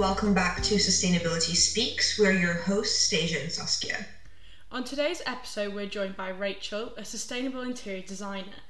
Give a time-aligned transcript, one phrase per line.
[0.00, 2.18] welcome back to Sustainability Speaks.
[2.18, 4.06] We're your hosts, Stasia and Saskia.
[4.72, 8.62] On today's episode, we're joined by Rachel, a sustainable interior designer.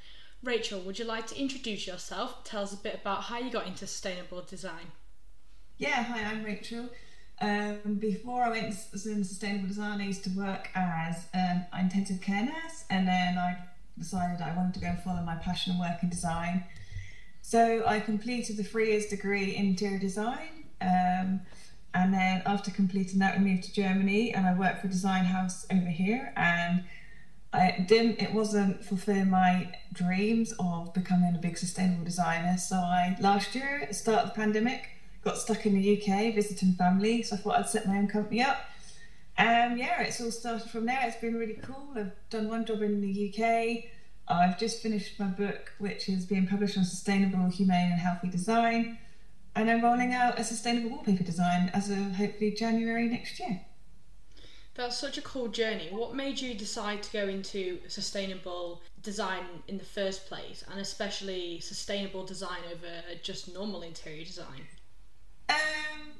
[0.43, 2.43] Rachel, would you like to introduce yourself?
[2.43, 4.91] Tell us a bit about how you got into sustainable design.
[5.79, 6.89] Yeah, hi, I'm Rachel.
[7.41, 12.45] Um, before I went into sustainable design, I used to work as an intensive care
[12.45, 13.57] nurse, and then I
[13.97, 16.65] decided I wanted to go and follow my passion and work in design.
[17.41, 20.60] So I completed the three years degree in interior design.
[20.81, 21.41] Um,
[21.93, 25.25] and then after completing that, we moved to Germany and I worked for a design
[25.25, 26.33] house over here.
[26.37, 26.85] And
[27.53, 32.57] I didn't, it wasn't fulfilling my dreams of becoming a big sustainable designer.
[32.59, 34.89] So I, last year, at the start of the pandemic,
[35.25, 37.23] got stuck in the UK visiting family.
[37.23, 38.59] So I thought I'd set my own company up.
[39.37, 41.01] And yeah, it's all started from there.
[41.03, 41.89] It's been really cool.
[41.97, 43.85] I've done one job in the UK.
[44.29, 48.99] I've just finished my book, which is being published on sustainable, humane, and healthy design
[49.55, 53.61] and I'm rolling out a sustainable wallpaper design as of hopefully January next year.
[54.75, 55.89] That's such a cool journey.
[55.91, 61.61] What made you decide to go into sustainable design in the first place, and especially
[61.61, 64.63] sustainable design over just normal interior design?
[65.49, 65.57] Um,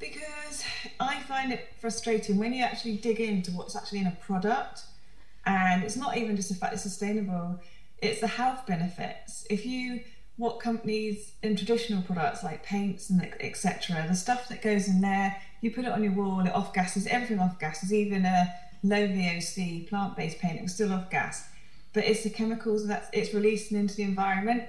[0.01, 0.65] because
[0.99, 4.83] I find it frustrating when you actually dig into what's actually in a product,
[5.47, 7.61] and it's not even just the fact it's sustainable;
[8.03, 9.47] it's the health benefits.
[9.49, 10.01] If you
[10.37, 14.07] what companies in traditional products like paints and etc.
[14.09, 17.07] The stuff that goes in there, you put it on your wall, it off gases,
[17.07, 21.47] everything off gases, even a low VOC plant-based paint, will still off gas.
[21.93, 24.65] But it's the chemicals that it's releasing into the environment,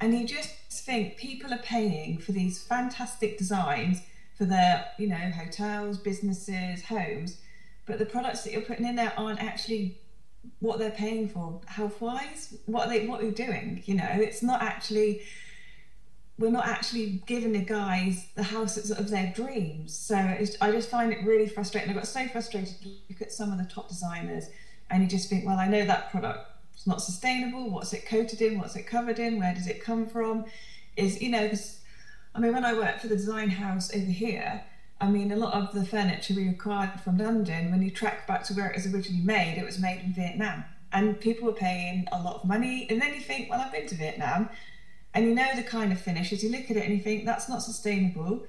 [0.00, 4.02] and you just think people are paying for these fantastic designs
[4.36, 7.38] for their, you know, hotels, businesses, homes,
[7.86, 9.98] but the products that you're putting in there aren't actually
[10.60, 14.08] what they're paying for health wise what are they what are they doing you know?
[14.14, 15.22] It's not actually
[16.38, 19.96] we're not actually giving the guys the house of their dreams.
[19.96, 21.90] So i just find it really frustrating.
[21.90, 24.50] I got so frustrated to look at some of the top designers
[24.90, 27.70] and you just think well i know that product is not sustainable.
[27.70, 28.58] What's it coated in?
[28.58, 29.38] What's it covered in?
[29.38, 30.44] Where does it come from?
[30.96, 31.50] Is you know
[32.34, 34.62] i mean when i worked for the design house over here
[35.00, 38.44] I mean, a lot of the furniture we acquired from London, when you track back
[38.44, 40.64] to where it was originally made, it was made in Vietnam.
[40.92, 42.86] And people were paying a lot of money.
[42.88, 44.48] And then you think, well, I've been to Vietnam.
[45.12, 46.42] And you know the kind of finishes.
[46.42, 48.46] You look at it and you think, that's not sustainable.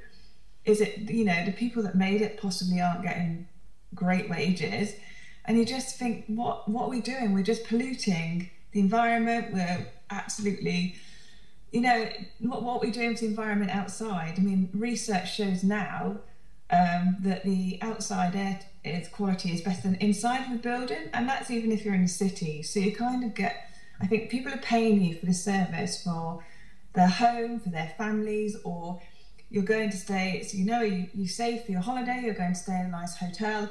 [0.64, 3.48] Is it, you know, the people that made it possibly aren't getting
[3.94, 4.94] great wages.
[5.44, 7.34] And you just think, what, what are we doing?
[7.34, 9.54] We're just polluting the environment.
[9.54, 10.96] We're absolutely
[11.72, 12.08] you know
[12.40, 16.18] what, what we're doing with the environment outside i mean research shows now
[16.70, 21.28] um, that the outside air is quality is better than inside of a building, and
[21.28, 22.64] that's even if you're in the city.
[22.64, 23.70] So you kind of get,
[24.02, 26.44] I think people are paying you for the service for
[26.94, 29.02] their home, for their families, or
[29.50, 30.44] you're going to stay.
[30.44, 32.22] So you know you, you save for your holiday.
[32.24, 33.70] You're going to stay in a nice hotel.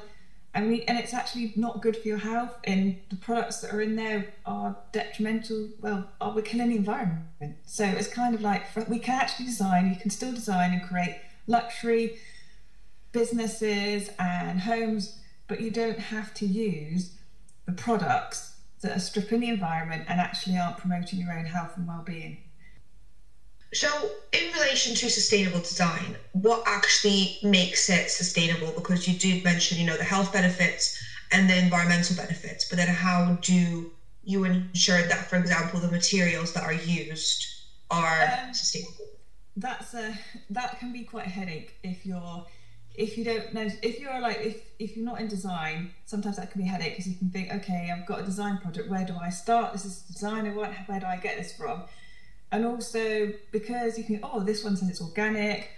[0.55, 2.57] I mean, and it's actually not good for your health.
[2.63, 5.69] And the products that are in there are detrimental.
[5.81, 7.57] Well, are we killing the environment?
[7.65, 9.89] So it's kind of like we can actually design.
[9.89, 12.17] You can still design and create luxury
[13.17, 15.17] businesses and homes,
[15.47, 17.15] but you don't have to use
[17.65, 21.87] the products that are stripping the environment and actually aren't promoting your own health and
[21.87, 22.37] well-being.
[23.73, 23.89] So,
[24.31, 28.71] in relation to sustainable design, what actually makes it sustainable?
[28.75, 32.87] Because you did mention, you know, the health benefits and the environmental benefits, but then
[32.87, 33.91] how do
[34.23, 37.45] you ensure that, for example, the materials that are used
[37.89, 39.05] are um, sustainable?
[39.57, 40.13] That's a
[40.51, 42.45] that can be quite a headache if you're
[42.97, 46.51] if you don't know if you're like if, if you're not in design sometimes that
[46.51, 48.89] can be a headache because you can think okay i've got a design project.
[48.89, 49.71] Where do i start?
[49.71, 50.53] This is designer.
[50.53, 51.83] Where, where do i get this from?
[52.51, 55.69] And also because you can oh this one says it's organic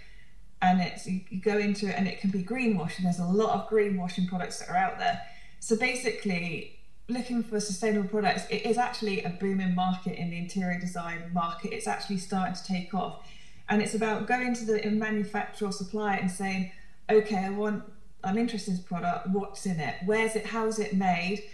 [0.62, 3.50] and it's you, you go into it and it can be greenwashing there's a lot
[3.50, 5.20] of greenwashing products that are out there.
[5.60, 10.80] So basically looking for sustainable products it is actually a booming market in the interior
[10.80, 11.74] design market.
[11.74, 13.28] It's actually starting to take off.
[13.68, 16.72] And it's about going to the manufacturer or supplier and saying
[17.12, 17.84] okay, I want,
[18.24, 19.28] I'm interested in this product.
[19.28, 19.96] What's in it?
[20.04, 20.46] Where's it?
[20.46, 21.44] How's it made?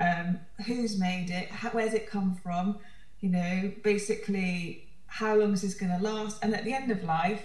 [0.00, 1.48] Um, who's made it?
[1.48, 2.78] How, where's it come from?
[3.20, 6.42] You know, basically, how long is this going to last?
[6.42, 7.42] And at the end of life,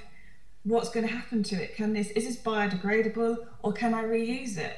[0.63, 1.75] what's going to happen to it?
[1.75, 4.77] Can this is this biodegradable or can I reuse it?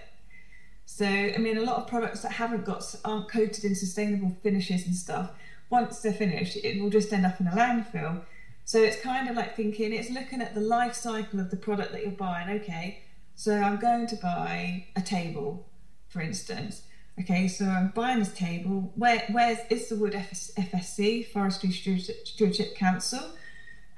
[0.86, 4.86] So, I mean, a lot of products that haven't got aren't coated in sustainable finishes
[4.86, 5.32] and stuff.
[5.70, 8.22] Once they're finished, it will just end up in a landfill.
[8.66, 11.92] So it's kind of like thinking, it's looking at the life cycle of the product
[11.92, 12.62] that you're buying.
[12.62, 13.04] Okay,
[13.36, 15.68] so I'm going to buy a table,
[16.08, 16.84] for instance.
[17.20, 18.92] Okay, so I'm buying this table.
[18.96, 23.22] Where where's is the wood FS, FSC, Forestry Stewardship Council?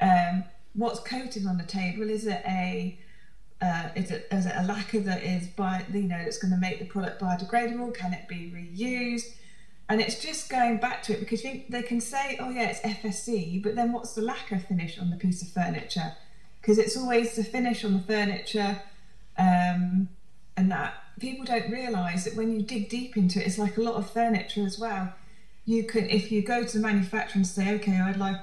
[0.01, 2.09] Um, what's coated on the table?
[2.09, 2.99] Is it a
[3.61, 6.59] uh, is it is it a lacquer that is by you know that's going to
[6.59, 7.93] make the product biodegradable?
[7.93, 9.33] Can it be reused?
[9.87, 13.61] And it's just going back to it because they can say, oh yeah, it's FSC,
[13.61, 16.13] but then what's the lacquer finish on the piece of furniture?
[16.59, 18.81] Because it's always the finish on the furniture,
[19.37, 20.09] um,
[20.57, 23.81] and that people don't realise that when you dig deep into it, it's like a
[23.81, 25.13] lot of furniture as well.
[25.65, 28.37] You can, if you go to the manufacturer and say, okay, I'd like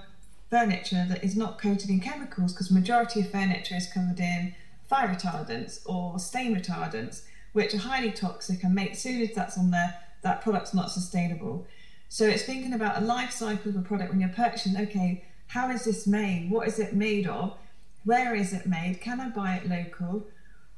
[0.48, 4.54] furniture that is not coated in chemicals, because majority of furniture is covered in
[4.88, 7.22] fire retardants or stain retardants,
[7.52, 11.66] which are highly toxic and make, soon as that's on there, that product's not sustainable.
[12.08, 15.70] So it's thinking about a life cycle of a product when you're purchasing, okay, how
[15.70, 16.50] is this made?
[16.50, 17.56] What is it made of?
[18.04, 19.00] Where is it made?
[19.00, 20.26] Can I buy it local?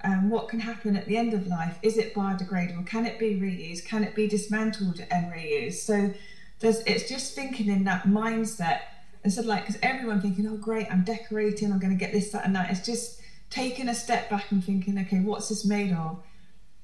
[0.02, 1.78] Um, what can happen at the end of life?
[1.82, 2.86] Is it biodegradable?
[2.86, 3.86] Can it be reused?
[3.86, 5.74] Can it be dismantled and reused?
[5.74, 6.12] So
[6.60, 8.80] it's just thinking in that mindset
[9.24, 12.30] instead of like, because everyone thinking, oh, great, I'm decorating, I'm going to get this,
[12.32, 12.70] that, and that.
[12.70, 16.22] It's just taking a step back and thinking, okay, what's this made of?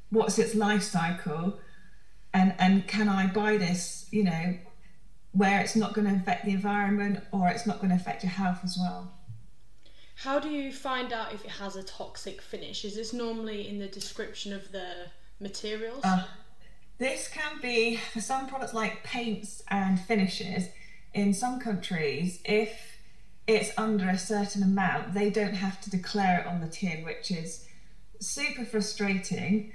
[0.08, 1.58] What's its life cycle?
[2.32, 4.56] And and can I buy this, you know,
[5.32, 8.32] where it's not going to affect the environment or it's not going to affect your
[8.32, 9.12] health as well?
[10.16, 12.84] How do you find out if it has a toxic finish?
[12.84, 15.06] Is this normally in the description of the
[15.40, 16.04] materials?
[16.04, 16.24] Uh,
[16.98, 20.68] this can be for some products like paints and finishes.
[21.14, 22.98] In some countries, if
[23.46, 27.30] it's under a certain amount, they don't have to declare it on the tin, which
[27.30, 27.66] is
[28.20, 29.72] super frustrating.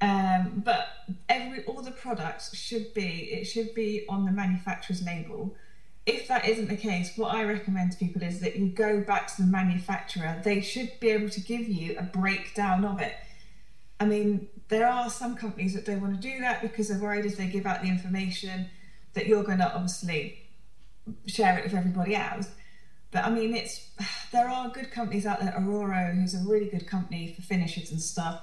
[0.00, 0.88] Um, but
[1.28, 5.54] every all the products should be it should be on the manufacturer's label.
[6.04, 9.34] If that isn't the case, what I recommend to people is that you go back
[9.34, 10.40] to the manufacturer.
[10.44, 13.14] They should be able to give you a breakdown of it.
[13.98, 17.24] I mean, there are some companies that don't want to do that because they're worried
[17.24, 18.68] if they give out the information
[19.14, 20.46] that you're going to obviously
[21.26, 22.50] share it with everybody else.
[23.10, 23.88] But I mean, it's
[24.32, 25.54] there are good companies out there.
[25.58, 28.42] Aurora, who's a really good company for finishes and stuff,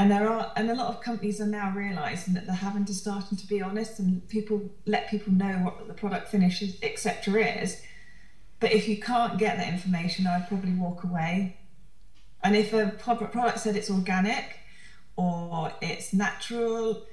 [0.00, 2.94] and there are and a lot of companies are now realizing that they're having to
[2.94, 7.44] starting to be honest and people let people know what the product finishes etc.
[7.62, 7.82] is.
[8.60, 11.58] But if you can't get that information, I'd probably walk away.
[12.42, 14.58] And if a product said it's organic
[15.16, 17.06] or it's natural,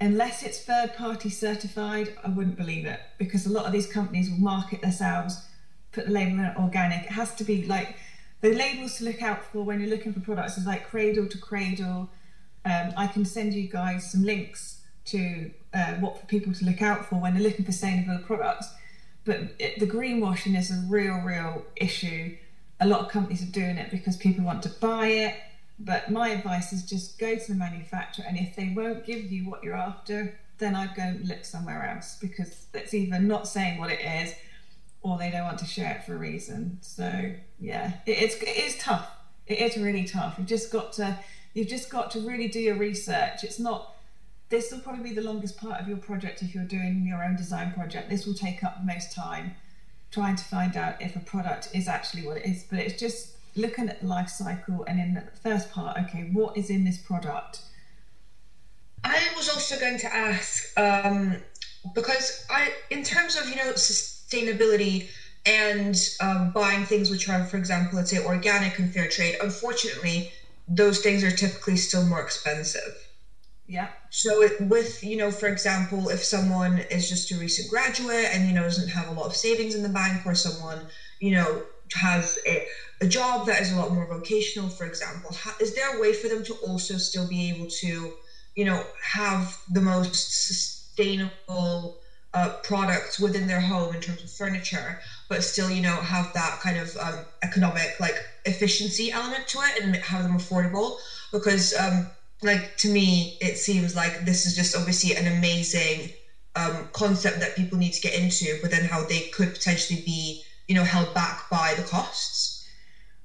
[0.00, 4.30] unless it's third party certified, I wouldn't believe it because a lot of these companies
[4.30, 5.44] will market themselves
[5.92, 7.04] put the label organic.
[7.04, 7.96] It has to be like
[8.44, 11.38] the labels to look out for when you're looking for products is like cradle to
[11.38, 12.10] cradle.
[12.66, 16.82] Um, I can send you guys some links to uh, what for people to look
[16.82, 18.68] out for when they're looking for sustainable products.
[19.24, 22.36] But it, the greenwashing is a real, real issue.
[22.80, 25.36] A lot of companies are doing it because people want to buy it.
[25.78, 29.48] But my advice is just go to the manufacturer, and if they won't give you
[29.48, 33.90] what you're after, then I'd go look somewhere else because it's either not saying what
[33.90, 34.34] it is
[35.04, 36.78] or they don't want to share it for a reason.
[36.80, 39.08] So yeah, it, it's it is tough.
[39.46, 40.36] It is really tough.
[40.38, 41.16] You've just got to
[41.52, 43.44] you've just got to really do your research.
[43.44, 43.92] It's not.
[44.48, 47.36] This will probably be the longest part of your project if you're doing your own
[47.36, 48.08] design project.
[48.08, 49.54] This will take up the most time
[50.10, 52.64] trying to find out if a product is actually what it is.
[52.68, 56.56] But it's just looking at the life cycle and in the first part, okay, what
[56.56, 57.60] is in this product?
[59.02, 61.36] I was also going to ask um,
[61.94, 63.72] because I, in terms of you know
[65.46, 70.28] and um, buying things which are, for example, let's say organic and fair trade, unfortunately,
[70.66, 73.08] those things are typically still more expensive.
[73.66, 73.88] Yeah.
[74.10, 78.46] So it, with you know, for example, if someone is just a recent graduate and
[78.46, 80.86] you know doesn't have a lot of savings in the bank, or someone
[81.18, 81.64] you know
[81.94, 82.62] has a,
[83.00, 86.12] a job that is a lot more vocational, for example, how, is there a way
[86.12, 88.14] for them to also still be able to,
[88.54, 91.94] you know, have the most sustainable
[92.34, 94.98] uh, products within their home in terms of furniture,
[95.28, 99.82] but still, you know, have that kind of um, economic like efficiency element to it
[99.82, 100.96] and have them affordable.
[101.32, 102.08] Because, um,
[102.42, 106.10] like to me, it seems like this is just obviously an amazing
[106.56, 110.42] um, concept that people need to get into, but then how they could potentially be,
[110.66, 112.68] you know, held back by the costs.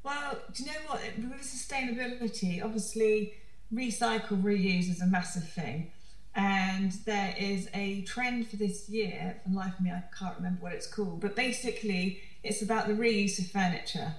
[0.04, 1.02] Well, do you know what?
[1.18, 3.34] With sustainability, obviously,
[3.74, 5.92] recycle, reuse is a massive thing
[6.36, 9.42] and there is a trend for this year.
[9.44, 12.94] For life of me, I can't remember what it's called, but basically, it's about the
[12.94, 14.16] reuse of furniture.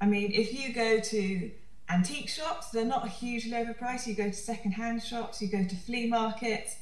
[0.00, 1.50] I mean, if you go to
[1.88, 4.06] antique shops, they're not hugely overpriced.
[4.06, 6.76] You go to second-hand shops, you go to flea markets,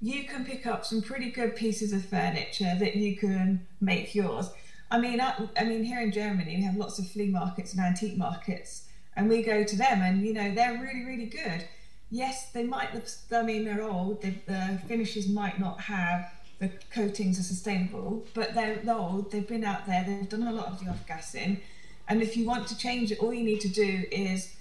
[0.00, 4.48] you can pick up some pretty good pieces of furniture that you can make yours.
[4.90, 7.82] I mean, I, I mean, here in Germany, we have lots of flea markets and
[7.82, 11.64] antique markets, and we go to them, and you know, they're really, really good
[12.10, 12.88] yes, they might.
[13.32, 14.22] I mean, they're old.
[14.22, 19.32] They, the finishes might not have the coatings are sustainable, but they're, old.
[19.32, 20.04] They've been out there.
[20.06, 21.62] They've done a lot of the off gassing,
[22.06, 24.54] and if you want to change it, all you need to do is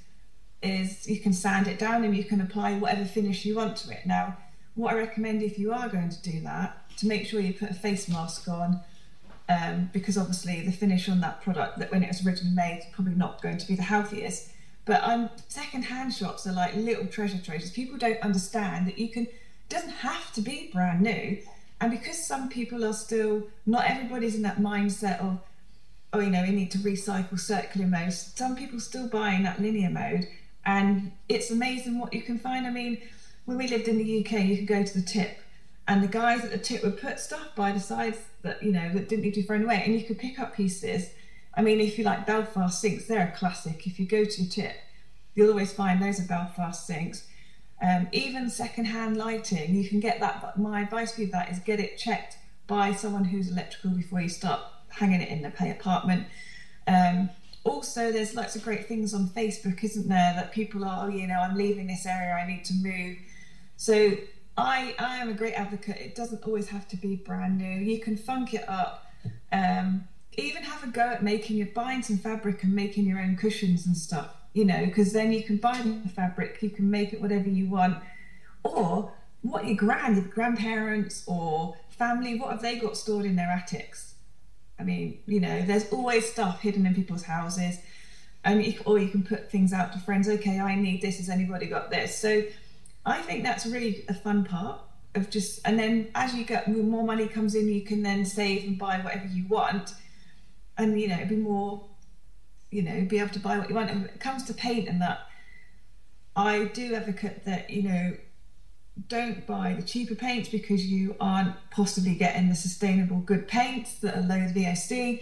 [0.61, 3.91] is you can sand it down and you can apply whatever finish you want to
[3.91, 4.05] it.
[4.05, 4.35] Now,
[4.75, 7.69] what I recommend if you are going to do that, to make sure you put
[7.69, 8.81] a face mask on,
[9.47, 12.85] um, because obviously the finish on that product that when it was originally made is
[12.91, 14.49] probably not going to be the healthiest.
[14.89, 17.69] But um, second-hand shops are like little treasure troves.
[17.69, 19.27] People don't understand that you can.
[19.69, 21.37] Doesn't have to be brand new,
[21.79, 25.41] and because some people are still not everybody's in that mindset of
[26.11, 28.11] oh, you know, we need to recycle circular mode.
[28.11, 30.27] Some people still buy in that linear mode,
[30.65, 32.65] and it's amazing what you can find.
[32.65, 32.97] I mean,
[33.45, 35.37] when we lived in the UK, you could go to the tip,
[35.87, 38.91] and the guys at the tip would put stuff by the sides that you know
[38.93, 41.11] that didn't need to be thrown away, and you could pick up pieces.
[41.59, 43.85] I mean, if you like Belfast sinks, they're a classic.
[43.85, 44.77] If you go to tip,
[45.35, 47.27] you'll always find those are Belfast sinks.
[47.81, 50.41] Um, even second-hand lighting, you can get that.
[50.41, 52.37] But my advice for you that is get it checked
[52.67, 56.27] by someone who's electrical before you start hanging it in the pay apartment.
[56.87, 57.29] Um,
[57.65, 60.33] also, there's lots of great things on Facebook, isn't there?
[60.35, 63.17] That people are, oh, you know, I'm leaving this area, I need to move.
[63.75, 64.13] So
[64.57, 65.97] I, I am a great advocate.
[65.97, 67.81] It doesn't always have to be brand new.
[67.81, 69.11] You can funk it up.
[69.51, 70.05] Um,
[70.39, 73.85] even have a go at making your buying some fabric and making your own cushions
[73.85, 74.35] and stuff.
[74.53, 77.67] You know, because then you can buy the fabric, you can make it whatever you
[77.67, 77.97] want.
[78.63, 83.49] Or what your grand, your grandparents or family, what have they got stored in their
[83.49, 84.15] attics?
[84.79, 87.79] I mean, you know, there's always stuff hidden in people's houses,
[88.43, 90.27] and you, or you can put things out to friends.
[90.27, 91.17] Okay, I need this.
[91.17, 92.17] Has anybody got this?
[92.17, 92.43] So,
[93.05, 94.79] I think that's really a fun part
[95.15, 95.59] of just.
[95.65, 98.99] And then as you get more money comes in, you can then save and buy
[98.99, 99.93] whatever you want,
[100.79, 101.85] and you know, be more,
[102.71, 103.91] you know, be able to buy what you want.
[103.91, 105.19] And when it comes to paint and that,
[106.35, 108.17] I do advocate that you know
[109.07, 114.17] don't buy the cheaper paints because you aren't possibly getting the sustainable good paints that
[114.17, 115.21] are low VOC.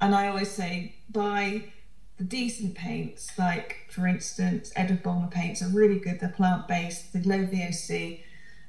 [0.00, 1.72] And I always say buy
[2.16, 6.20] the decent paints, like for instance, Edward Bulmer paints are really good.
[6.20, 8.20] They're plant based, they're low VOC,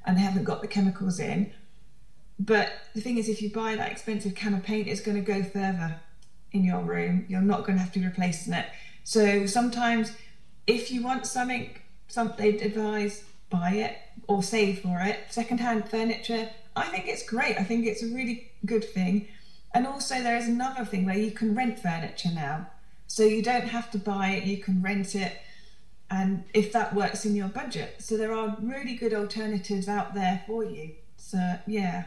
[0.04, 1.52] and they haven't got the chemicals in.
[2.38, 5.22] But the thing is, if you buy that expensive can of paint, it's going to
[5.22, 6.00] go further
[6.52, 7.26] in your room.
[7.28, 8.66] You're not going to have to be replacing it.
[9.04, 10.12] So sometimes,
[10.66, 11.70] if you want something,
[12.08, 15.18] some they advise buy it or save for it.
[15.28, 17.58] Secondhand furniture, I think it's great.
[17.58, 19.28] I think it's a really good thing.
[19.74, 22.68] And also, there is another thing where you can rent furniture now.
[23.06, 25.36] So you don't have to buy it, you can rent it.
[26.10, 27.96] And if that works in your budget.
[27.98, 30.92] So there are really good alternatives out there for you.
[31.16, 32.04] So, yeah.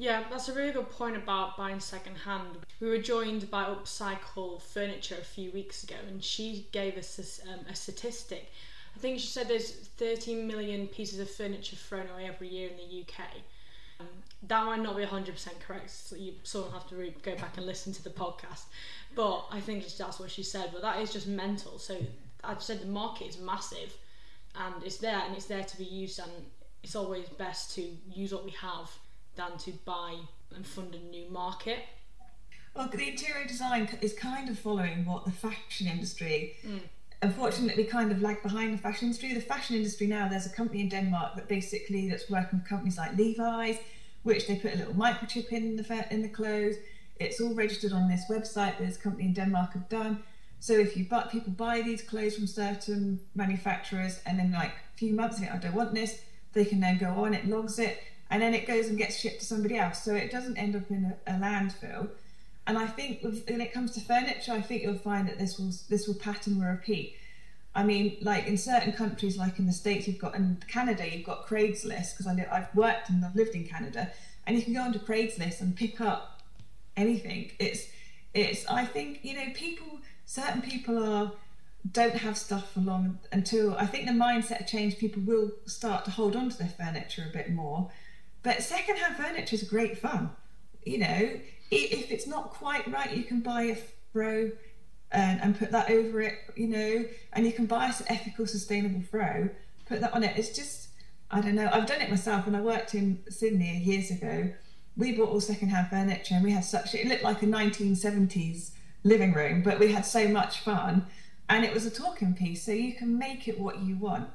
[0.00, 2.56] Yeah, that's a really good point about buying second hand.
[2.80, 7.66] We were joined by Upcycle Furniture a few weeks ago, and she gave us um,
[7.68, 8.50] a statistic
[8.96, 12.76] I think she said there's 13 million pieces of furniture thrown away every year in
[12.76, 13.26] the UK.
[14.00, 14.08] Um,
[14.48, 17.56] that might not be 100% correct, so you sort of have to re- go back
[17.56, 18.64] and listen to the podcast.
[19.14, 20.70] But I think that's what she said.
[20.72, 21.78] But that is just mental.
[21.78, 21.96] So
[22.42, 23.94] I said the market is massive
[24.54, 26.32] and it's there and it's there to be used, and
[26.82, 28.90] it's always best to use what we have
[29.36, 30.16] than to buy
[30.54, 31.80] and fund a new market.
[32.74, 36.80] Well, the interior design is kind of following what the fashion industry mm
[37.22, 39.34] unfortunately kind of lagged behind the fashion industry.
[39.34, 42.96] The fashion industry now, there's a company in Denmark that basically that's working with companies
[42.96, 43.76] like Levi's,
[44.22, 46.76] which they put a little microchip in the in the clothes.
[47.18, 50.22] It's all registered on this website that this company in Denmark have done.
[50.60, 54.96] So if you but people buy these clothes from certain manufacturers, and then like a
[54.96, 56.22] few months it, I don't want this,
[56.52, 59.40] they can then go on, it logs it, and then it goes and gets shipped
[59.40, 60.02] to somebody else.
[60.02, 62.08] So it doesn't end up in a, a landfill.
[62.66, 65.72] And I think when it comes to furniture, I think you'll find that this will
[65.88, 67.16] this will pattern will repeat.
[67.74, 71.26] I mean, like in certain countries, like in the States, you've got in Canada, you've
[71.26, 74.10] got Craigslist because I've worked and I've lived in Canada,
[74.46, 76.42] and you can go onto Craigslist and pick up
[76.96, 77.52] anything.
[77.58, 77.88] It's
[78.34, 81.32] it's I think you know people certain people are
[81.90, 84.98] don't have stuff for long until I think the mindset change.
[84.98, 87.90] People will start to hold on to their furniture a bit more.
[88.42, 90.30] But secondhand furniture is great fun.
[90.84, 93.76] You know, if it's not quite right, you can buy a
[94.12, 94.50] throw
[95.12, 99.02] and, and put that over it, you know, and you can buy an ethical, sustainable
[99.02, 99.50] throw,
[99.86, 100.36] put that on it.
[100.36, 100.88] It's just,
[101.30, 104.52] I don't know, I've done it myself when I worked in Sydney years ago.
[104.96, 108.70] We bought all secondhand furniture and we had such, it looked like a 1970s
[109.04, 111.06] living room, but we had so much fun
[111.48, 114.28] and it was a talking piece, so you can make it what you want.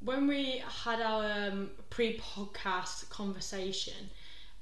[0.00, 4.10] When we had our um, pre podcast conversation,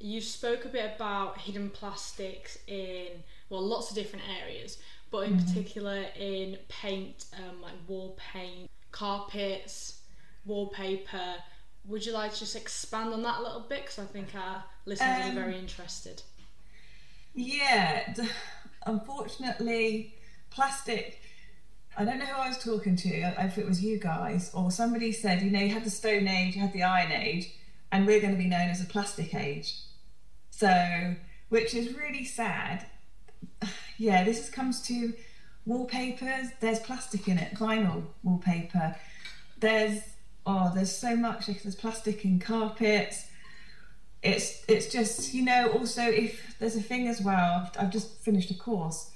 [0.01, 3.09] you spoke a bit about hidden plastics in
[3.49, 4.79] well lots of different areas
[5.11, 5.47] but in mm-hmm.
[5.47, 10.01] particular in paint um, like wall paint carpets
[10.45, 11.35] wallpaper.
[11.87, 13.83] Would you like to just expand on that a little bit?
[13.83, 16.23] Because i think our listeners um, are very interested.
[17.35, 18.15] yeah
[18.87, 20.15] unfortunately
[20.51, 21.21] plastic
[21.99, 25.13] I don't know who I was talking to, if it was you guys, or somebody
[25.13, 27.51] said, you know, you had the Stone Age, you had the Iron Age,
[27.91, 29.79] and we're going to be known as a plastic age.
[30.51, 31.15] So,
[31.49, 32.87] which is really sad.
[33.99, 35.15] Yeah, this comes to
[35.65, 36.49] wallpapers.
[36.61, 38.95] There's plastic in it, vinyl wallpaper.
[39.59, 40.03] There's
[40.45, 41.47] oh, there's so much.
[41.47, 43.27] There's plastic in carpets.
[44.23, 45.71] It's it's just you know.
[45.73, 49.11] Also, if there's a thing as well, I've just finished a course,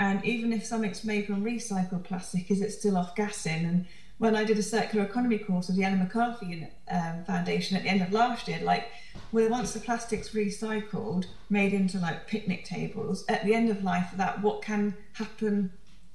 [0.00, 3.66] and even if something's made from recycled plastic, is it still off gassing?
[3.66, 6.46] And when I did a circular economy course with the Ellen MacArthur
[6.90, 8.86] um, Foundation at the end of last year, like,
[9.30, 14.08] well, once the plastic's recycled, made into like picnic tables, at the end of life
[14.16, 15.70] that, what can happen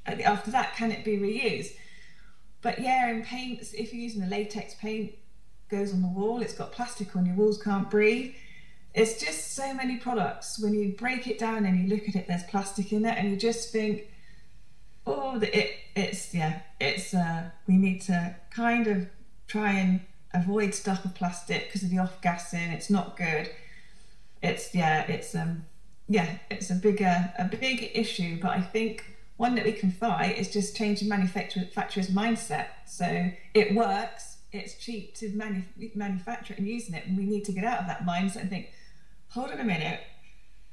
[0.08, 0.76] after that?
[0.76, 1.74] Can it be reused?
[2.64, 5.14] But yeah, in paints, if you're using a latex paint,
[5.70, 8.34] goes on the wall, it's got plastic on your walls, can't breathe.
[8.96, 10.58] It's just so many products.
[10.58, 13.30] When you break it down and you look at it, there's plastic in it, and
[13.30, 14.10] you just think,
[15.06, 19.08] oh, it, it's yeah, it's uh, we need to kind of
[19.48, 20.00] try and
[20.34, 22.72] avoid stuff with plastic because of the off gassing.
[22.72, 23.50] It's not good.
[24.42, 25.66] It's yeah, it's um,
[26.08, 28.40] yeah, it's a bigger a big issue.
[28.42, 29.04] But I think
[29.36, 32.68] one that we can fight is just changing manufacturers' mindset.
[32.88, 35.64] So it works, it's cheap to manu-
[35.96, 38.72] manufacture and using it, and we need to get out of that mindset and think,
[39.36, 40.00] hold on a minute,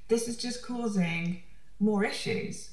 [0.06, 1.42] this is just causing
[1.80, 2.70] more issues.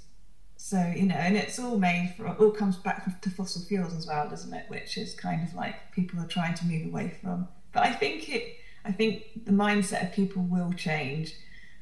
[0.55, 4.05] So you know, and it's all made for all comes back to fossil fuels as
[4.05, 4.65] well, doesn't it?
[4.69, 7.47] Which is kind of like people are trying to move away from.
[7.73, 11.33] But I think it, I think the mindset of people will change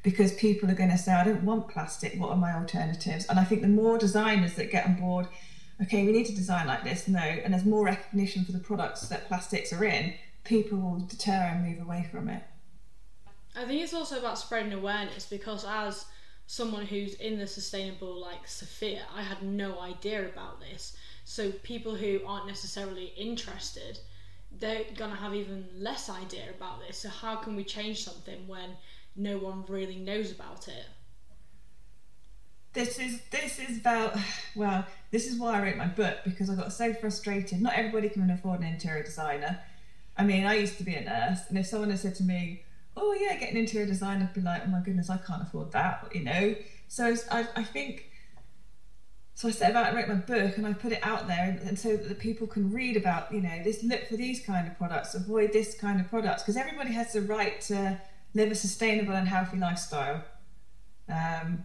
[0.02, 3.26] because people are going to say, I don't want plastic, what are my alternatives?
[3.26, 5.26] And I think the more designers that get on board,
[5.82, 9.02] okay, we need to design like this, no, and there's more recognition for the products
[9.08, 12.42] that plastics are in, people will deter and move away from it.
[13.58, 16.06] I think it's also about spreading awareness because as
[16.46, 20.96] someone who's in the sustainable like sphere, I had no idea about this.
[21.24, 23.98] So people who aren't necessarily interested,
[24.58, 26.98] they're gonna have even less idea about this.
[26.98, 28.76] So how can we change something when
[29.18, 30.86] no one really knows about it.
[32.72, 34.16] This is this is about
[34.56, 37.60] well, this is why I wrote my book because I got so frustrated.
[37.60, 39.58] Not everybody can afford an interior designer.
[40.16, 42.64] I mean, I used to be a nurse, and if someone had said to me,
[43.00, 45.72] "Oh yeah, get an interior designer," I'd be like, "Oh my goodness, I can't afford
[45.72, 46.54] that," you know.
[46.88, 48.10] So I, I think.
[49.34, 51.60] So I set about I wrote my book and I put it out there, and,
[51.60, 54.66] and so that the people can read about, you know, this look for these kind
[54.66, 58.00] of products, avoid this kind of products, because everybody has the right to
[58.34, 60.24] live a sustainable and healthy lifestyle.
[61.08, 61.64] Um,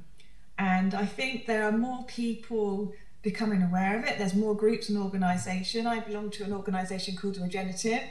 [0.60, 2.93] and I think there are more people
[3.24, 4.19] becoming aware of it.
[4.19, 5.88] There's more groups and organisation.
[5.88, 8.04] I belong to an organisation called Regenerative,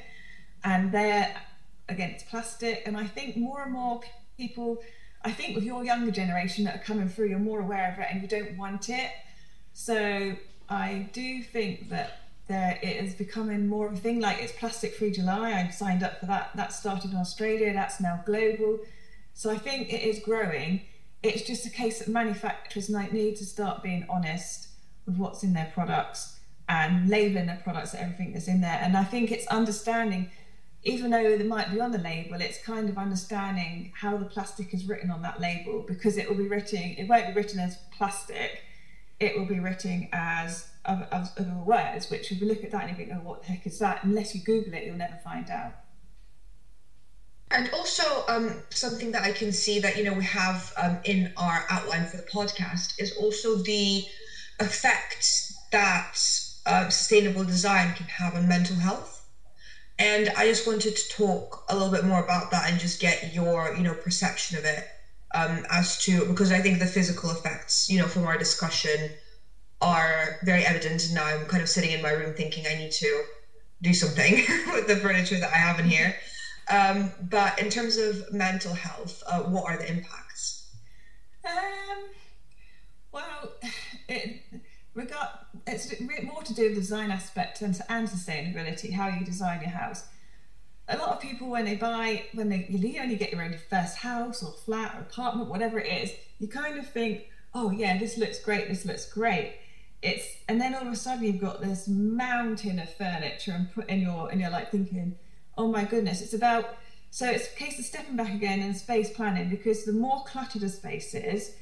[0.64, 1.32] and they're
[1.88, 2.82] against plastic.
[2.86, 4.00] And I think more and more
[4.36, 4.82] people,
[5.24, 8.06] I think with your younger generation that are coming through, you're more aware of it
[8.10, 9.10] and you don't want it.
[9.72, 10.34] So
[10.68, 14.20] I do think that there it is becoming more of a thing.
[14.20, 15.52] Like it's Plastic Free July.
[15.52, 16.50] I signed up for that.
[16.54, 17.72] That started in Australia.
[17.72, 18.80] That's now global.
[19.34, 20.82] So I think it is growing.
[21.22, 24.68] It's just a case that manufacturers might need to start being honest
[25.06, 28.78] with what's in their products and labeling their products everything that's in there.
[28.82, 30.30] And I think it's understanding,
[30.84, 34.74] even though it might be on the label, it's kind of understanding how the plastic
[34.74, 36.94] is written on that label because it will be written.
[36.98, 38.62] It won't be written as plastic.
[39.20, 41.06] It will be written as of
[41.64, 43.78] words, which if you look at that and you think, oh, what the heck is
[43.78, 44.02] that?
[44.02, 45.72] Unless you Google it, you'll never find out.
[47.52, 51.32] And also, um, something that I can see that you know we have um, in
[51.36, 54.04] our outline for the podcast is also the
[54.58, 56.14] effect that
[56.64, 59.21] uh, sustainable design can have on mental health.
[60.02, 63.22] And I just wanted to talk a little bit more about that and just get
[63.22, 64.82] your you know perception of it
[65.34, 69.10] um, as to because I think the physical effects you know from our discussion
[69.80, 71.04] are very evident.
[71.06, 73.22] And now I'm kind of sitting in my room thinking I need to
[73.82, 74.34] do something
[74.68, 76.12] with the furniture that I have in here.
[76.70, 80.60] Um, but in terms of mental health, uh, what are the impacts?
[81.46, 82.10] Um,
[83.12, 83.54] well,
[84.08, 84.38] it,
[84.94, 85.28] regard,
[85.66, 89.70] it's more to do with the design aspect and, and sustainability, how you design your
[89.70, 90.04] house.
[90.88, 93.98] A lot of people, when they buy, when they you only get your own first
[93.98, 98.18] house or flat or apartment, whatever it is, you kind of think, oh yeah, this
[98.18, 99.54] looks great, this looks great
[100.02, 103.88] it's and then all of a sudden you've got this mountain of furniture and put
[103.88, 105.14] in your and you're like thinking
[105.56, 106.76] oh my goodness it's about
[107.10, 110.62] so it's a case of stepping back again and space planning because the more cluttered
[110.62, 111.54] a space is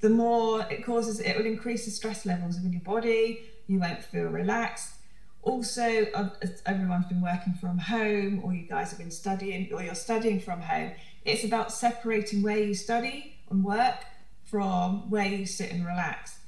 [0.00, 4.02] the more it causes it will increase the stress levels within your body you won't
[4.02, 4.94] feel relaxed
[5.42, 6.28] also uh,
[6.66, 10.60] everyone's been working from home or you guys have been studying or you're studying from
[10.60, 10.90] home
[11.24, 14.04] it's about separating where you study and work
[14.44, 16.38] from where you sit and relax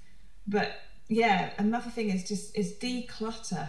[0.46, 0.72] but
[1.10, 3.68] yeah, another thing is just is declutter,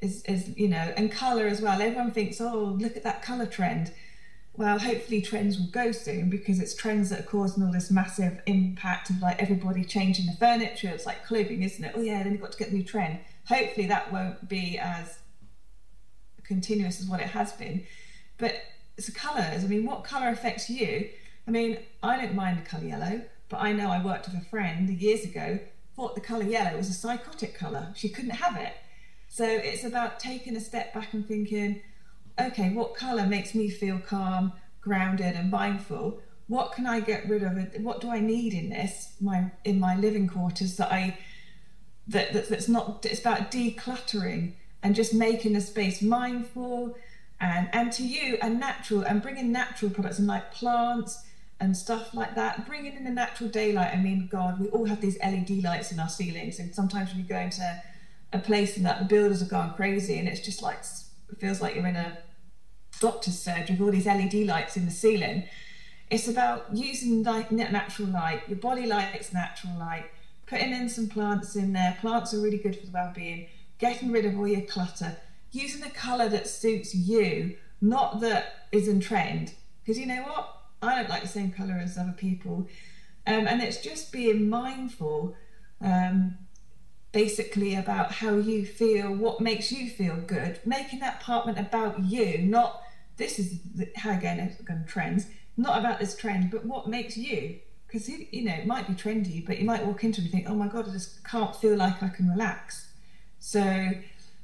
[0.00, 1.82] is is you know, and color as well.
[1.82, 3.92] Everyone thinks, oh, look at that color trend.
[4.58, 8.40] Well, hopefully trends will go soon because it's trends that are causing all this massive
[8.46, 10.88] impact of like everybody changing the furniture.
[10.88, 11.92] It's like clothing, isn't it?
[11.94, 13.18] Oh yeah, then you've got to get a new trend.
[13.48, 15.18] Hopefully that won't be as
[16.42, 17.84] continuous as what it has been.
[18.38, 18.54] But
[18.96, 19.62] it's the colours.
[19.62, 21.10] I mean, what colour affects you?
[21.46, 24.44] I mean, I don't mind the colour yellow, but I know I worked with a
[24.46, 25.58] friend years ago,
[25.94, 27.92] thought the colour yellow was a psychotic colour.
[27.94, 28.72] She couldn't have it.
[29.28, 31.82] So it's about taking a step back and thinking,
[32.40, 36.20] okay, what colour makes me feel calm, grounded, and mindful?
[36.48, 37.58] What can I get rid of?
[37.82, 41.18] What do I need in this my in my living quarters that I
[42.08, 43.04] that, that that's not?
[43.04, 46.96] It's about decluttering and just making the space mindful
[47.40, 51.24] and and to you and natural and bringing natural products and like plants
[51.60, 55.00] and stuff like that bringing in the natural daylight i mean god we all have
[55.00, 57.82] these led lights in our ceilings and sometimes when you go into
[58.32, 60.78] a place and that the builders are gone crazy and it's just like
[61.30, 62.18] it feels like you're in a
[63.00, 65.44] doctor's surgery with all these led lights in the ceiling
[66.10, 70.06] it's about using like natural light your body likes natural light
[70.46, 73.46] putting in some plants in there plants are really good for the well-being
[73.78, 75.16] getting rid of all your clutter
[75.56, 79.54] using a colour that suits you, not that is in trend.
[79.82, 80.52] Because you know what?
[80.82, 82.68] I don't like the same colour as other people.
[83.26, 85.34] Um, and it's just being mindful,
[85.80, 86.36] um,
[87.16, 92.36] basically, about how you feel, what makes you feel good, making that apartment about you,
[92.36, 92.82] not
[93.16, 95.24] this is the, how again it's going trends,
[95.56, 97.56] not about this trend, but what makes you.
[97.86, 100.46] Because you know it might be trendy, but you might walk into it and think,
[100.46, 102.88] oh my god, I just can't feel like I can relax.
[103.38, 103.62] So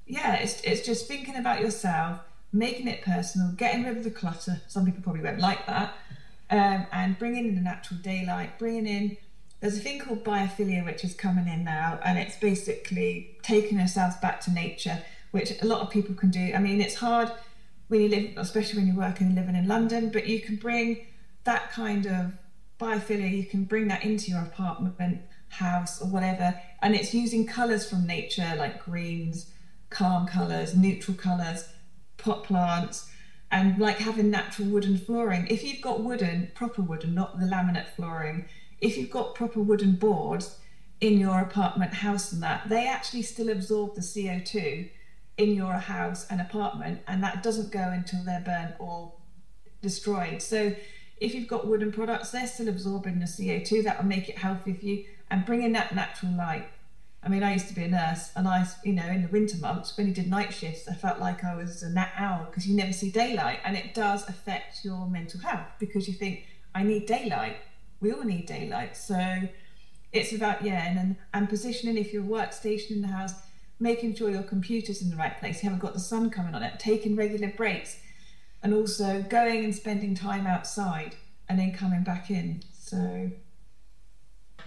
[0.06, 2.20] yeah, it's, it's just thinking about yourself,
[2.54, 4.62] making it personal, getting rid of the clutter.
[4.66, 5.92] Some people probably won't like that.
[6.48, 9.18] Um, and bringing in the natural daylight, bringing in.
[9.62, 14.16] There's a thing called biophilia which is coming in now, and it's basically taking ourselves
[14.16, 16.52] back to nature, which a lot of people can do.
[16.52, 17.30] I mean, it's hard
[17.86, 21.06] when you live, especially when you're working and living in London, but you can bring
[21.44, 22.32] that kind of
[22.80, 25.20] biophilia, you can bring that into your apartment,
[25.50, 29.52] house, or whatever, and it's using colours from nature like greens,
[29.90, 31.68] calm colours, neutral colours,
[32.16, 33.08] pot plants,
[33.52, 35.46] and like having natural wooden flooring.
[35.46, 38.46] If you've got wooden, proper wooden, not the laminate flooring,
[38.82, 40.58] if you've got proper wooden boards
[41.00, 44.90] in your apartment house and that, they actually still absorb the CO2
[45.38, 49.12] in your house and apartment, and that doesn't go until they're burnt or
[49.80, 50.42] destroyed.
[50.42, 50.74] So
[51.18, 53.84] if you've got wooden products, they're still absorbing the CO2.
[53.84, 56.66] That will make it healthy for you and bring in that natural light.
[57.22, 59.56] I mean, I used to be a nurse, and I, you know, in the winter
[59.58, 62.66] months when you did night shifts, I felt like I was a nat owl because
[62.66, 66.82] you never see daylight, and it does affect your mental health because you think I
[66.82, 67.58] need daylight.
[68.02, 69.48] We all need daylight, so
[70.12, 73.32] it's about yeah, and then and positioning if your workstation in the house,
[73.80, 76.62] making sure your computer's in the right place, you haven't got the sun coming on
[76.62, 77.96] it, taking regular breaks,
[78.62, 81.16] and also going and spending time outside
[81.48, 82.62] and then coming back in.
[82.72, 83.30] So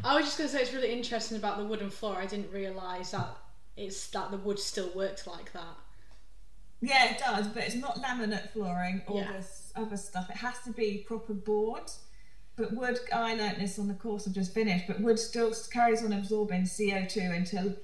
[0.04, 2.16] I was just going to say it's really interesting about the wooden floor.
[2.18, 3.38] I didn't realise that
[3.78, 5.78] it's that the wood still works like that.
[6.82, 9.32] Yeah, it does, but it's not laminate flooring or yeah.
[9.32, 10.30] this other stuff.
[10.30, 11.90] It has to be proper board.
[12.58, 16.04] But wood, I learnt this on the course I've just finished, but wood still carries
[16.04, 17.76] on absorbing CO2 until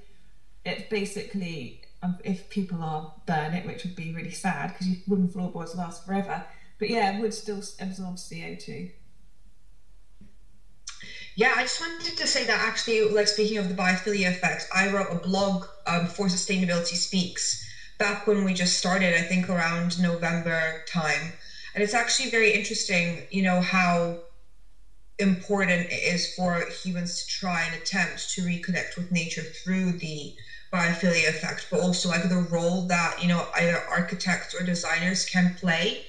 [0.64, 5.28] it basically, um, if people are burn it, which would be really sad because wooden
[5.28, 6.46] floorboards last forever.
[6.80, 8.92] But yeah, wood still absorbs CO2.
[11.36, 14.92] Yeah, I just wanted to say that actually, like speaking of the biophilia effect, I
[14.92, 20.02] wrote a blog um, for Sustainability Speaks back when we just started, I think around
[20.02, 21.34] November time.
[21.74, 24.20] And it's actually very interesting, you know, how
[25.22, 30.34] important it is for humans to try and attempt to reconnect with nature through the
[30.74, 35.52] biophilia effect, but also like the role that, you know, either architects or designers can
[35.52, 36.04] play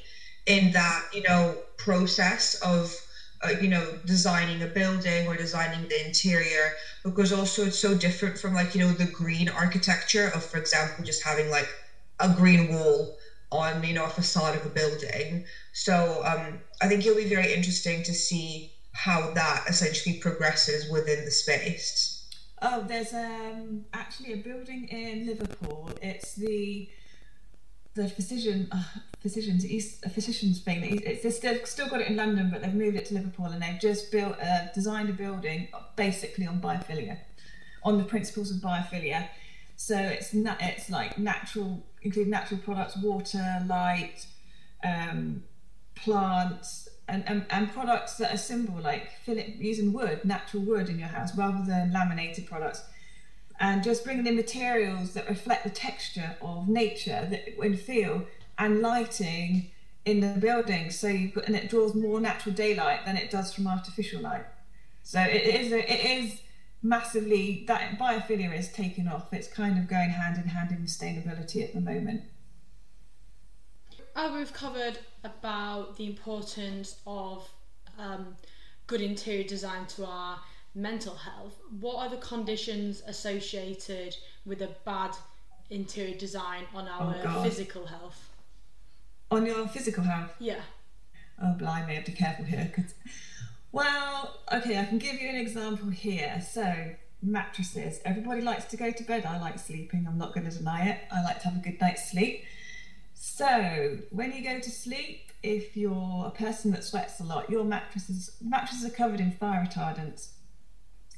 [0.47, 3.03] in that, you know, process of
[3.45, 6.73] uh, you know designing a building or designing the interior
[7.03, 11.03] because also it's so different from like you know the green architecture of for example
[11.03, 11.77] just having like
[12.21, 13.11] a green wall
[13.51, 15.43] on you know a facade of a building.
[15.73, 21.25] So um, i think it'll be very interesting to see how that essentially progresses within
[21.25, 22.27] the space
[22.63, 26.89] oh there's um actually a building in liverpool it's the
[27.95, 28.83] the physician, uh,
[29.21, 30.83] physicians, East, a physician's thing.
[31.05, 33.61] It's, it's, they've still got it in London, but they've moved it to Liverpool, and
[33.61, 37.19] they've just built, uh, designed a building basically on biophilia,
[37.83, 39.29] on the principles of biophilia.
[39.77, 44.27] So it's na- it's like natural, including natural products, water, light,
[44.85, 45.43] um,
[45.95, 46.82] plants,
[47.13, 50.99] and, and, and products that are simple, like fill it, using wood, natural wood in
[50.99, 52.83] your house, rather than laminated products.
[53.61, 58.27] And just bringing in materials that reflect the texture of nature that and feel
[58.59, 59.71] and lighting
[60.07, 60.91] in the building.
[60.91, 64.47] So you and it draws more natural daylight than it does from artificial light.
[65.03, 66.41] So it is a, it is
[66.83, 69.33] massively that biophilia is taking off.
[69.33, 72.23] It's kind of going hand in hand in sustainability at the moment
[74.35, 77.49] we've covered about the importance of
[77.99, 78.37] um,
[78.87, 80.41] good interior design to our
[80.75, 85.15] mental health, what are the conditions associated with a bad
[85.71, 88.31] interior design on our oh physical health?
[89.31, 90.33] On your physical health?
[90.39, 90.61] Yeah.
[91.43, 92.71] Oh, blimey, I have to be careful here.
[92.75, 92.95] Cause...
[93.73, 96.43] Well, okay, I can give you an example here.
[96.47, 98.01] So, mattresses.
[98.05, 99.25] Everybody likes to go to bed.
[99.25, 100.07] I like sleeping.
[100.07, 100.99] I'm not going to deny it.
[101.11, 102.45] I like to have a good night's sleep.
[103.25, 107.63] So, when you go to sleep, if you're a person that sweats a lot, your
[107.63, 110.31] mattresses mattresses are covered in fire retardants.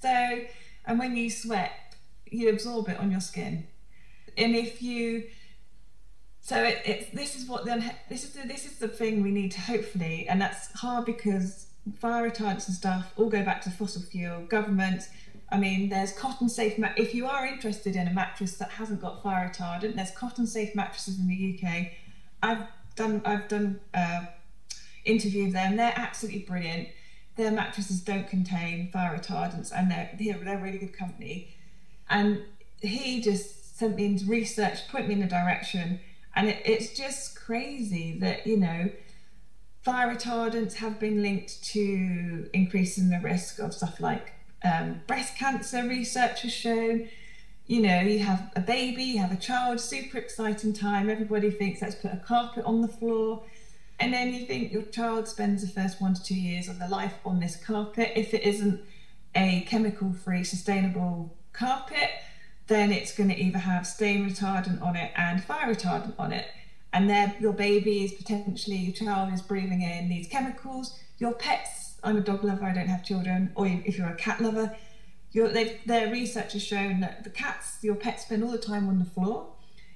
[0.02, 0.42] So,
[0.84, 1.96] and when you sweat,
[2.30, 3.68] you absorb it on your skin.
[4.36, 5.24] And if you,
[6.42, 9.52] so it, this is what the this is the, this is the thing we need
[9.52, 14.02] to hopefully, and that's hard because fire retardants and stuff all go back to fossil
[14.02, 15.08] fuel governments.
[15.50, 16.78] I mean, there's Cottonsafe.
[16.78, 20.74] Ma- if you are interested in a mattress that hasn't got fire retardant, there's Cottonsafe
[20.74, 21.92] mattresses in the UK.
[22.42, 24.26] I've done I've done uh,
[25.04, 26.88] interviews there, and they're absolutely brilliant
[27.36, 31.54] their mattresses don't contain fire retardants and they're, they're, really good company.
[32.08, 32.42] And
[32.80, 36.00] he just sent me into research, put me in a direction,
[36.36, 38.90] and it, it's just crazy that, you know,
[39.82, 44.33] fire retardants have been linked to increasing the risk of stuff like
[44.64, 47.08] um, breast cancer, research has shown.
[47.66, 51.08] You know, you have a baby, you have a child, super exciting time.
[51.08, 53.42] Everybody thinks let's put a carpet on the floor
[54.00, 56.88] and then you think your child spends the first one to two years of their
[56.88, 58.12] life on this carpet.
[58.16, 58.80] If it isn't
[59.34, 62.10] a chemical free, sustainable carpet,
[62.66, 66.46] then it's going to either have stain retardant on it and fire retardant on it.
[66.92, 70.98] And then your baby is potentially, your child is breathing in these chemicals.
[71.18, 74.40] Your pets, I'm a dog lover, I don't have children, or if you're a cat
[74.40, 74.76] lover,
[75.32, 79.04] their research has shown that the cats, your pets spend all the time on the
[79.04, 79.48] floor.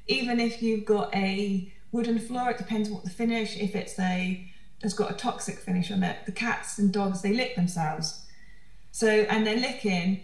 [0.07, 2.51] Even if you've got a wooden floor.
[2.51, 3.57] It depends what the finish.
[3.57, 4.45] If it's a
[4.83, 8.25] has got a toxic finish on it, the cats and dogs they lick themselves.
[8.93, 10.23] So and they're licking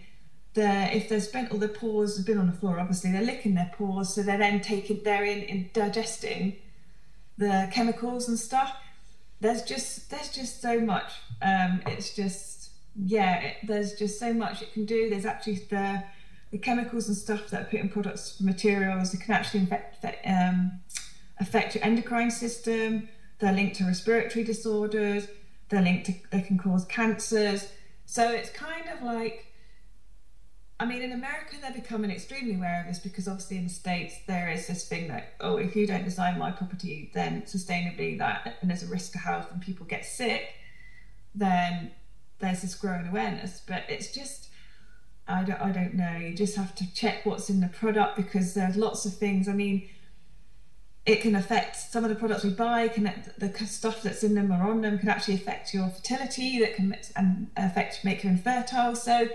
[0.53, 2.79] the if they've spent all their paws have been on the floor.
[2.79, 6.57] Obviously they're licking their paws, so they're then taking they're in, in digesting
[7.37, 8.75] the chemicals and stuff.
[9.41, 11.11] There's just there's just so much.
[11.41, 15.09] Um, it's just yeah, it, there's just so much it can do.
[15.09, 16.03] There's actually the
[16.51, 19.13] the chemicals and stuff that are put in products materials.
[19.13, 20.79] It can actually infect, um,
[21.39, 25.27] affect your endocrine system, they're linked to respiratory disorders,
[25.67, 27.67] they're linked to, they can cause cancers.
[28.05, 29.51] So it's kind of like,
[30.79, 34.15] I mean, in America, they're becoming extremely aware of this because obviously in the States,
[34.27, 38.57] there is this thing that, oh, if you don't design my property, then sustainably that,
[38.61, 40.53] and there's a risk to health and people get sick,
[41.35, 41.91] then
[42.39, 43.61] there's this growing awareness.
[43.65, 44.49] But it's just,
[45.27, 46.17] I don't, I don't know.
[46.17, 49.47] You just have to check what's in the product because there's lots of things.
[49.47, 49.89] I mean,
[51.05, 54.51] it can affect some of the products we buy can the stuff that's in them
[54.51, 58.95] or on them can actually affect your fertility that can and affect make you infertile
[58.95, 59.29] so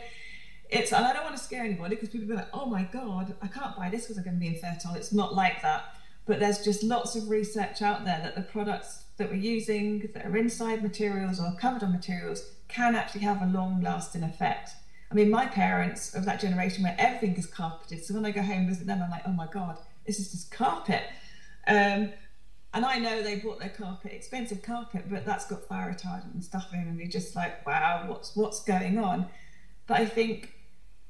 [0.68, 3.34] it's and i don't want to scare anybody because people be like oh my god
[3.40, 5.94] i can't buy this because i'm going to be infertile it's not like that
[6.26, 10.26] but there's just lots of research out there that the products that we're using that
[10.26, 14.70] are inside materials or covered on materials can actually have a long lasting effect
[15.12, 18.42] i mean my parents of that generation where everything is carpeted so when i go
[18.42, 21.04] home and visit them i'm like oh my god this is just carpet
[21.66, 22.10] um,
[22.72, 26.44] and I know they bought their carpet, expensive carpet, but that's got fire retardant and
[26.44, 29.26] stuff in, and you're just like, wow, what's what's going on?
[29.86, 30.54] But I think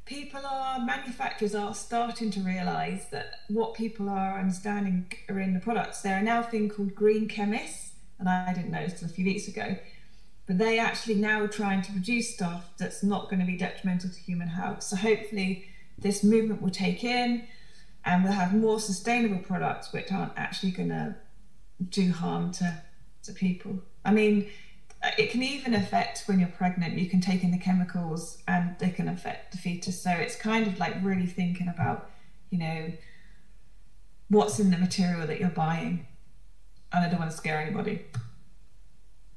[0.06, 5.60] people are manufacturers are starting to realise that what people are understanding are in the
[5.60, 6.00] products.
[6.00, 7.89] There are now a thing called green chemists,
[8.20, 9.76] and I didn't know this a few weeks ago,
[10.46, 14.20] but they actually now trying to produce stuff that's not going to be detrimental to
[14.20, 14.82] human health.
[14.82, 15.66] So hopefully
[15.98, 17.46] this movement will take in
[18.04, 21.16] and we'll have more sustainable products which aren't actually going to
[21.88, 22.82] do harm to,
[23.24, 23.80] to people.
[24.04, 24.48] I mean,
[25.18, 26.98] it can even affect when you're pregnant.
[26.98, 30.02] You can take in the chemicals and they can affect the fetus.
[30.02, 32.10] So it's kind of like really thinking about,
[32.50, 32.92] you know,
[34.28, 36.06] what's in the material that you're buying.
[36.92, 38.00] And I don't want to scare anybody.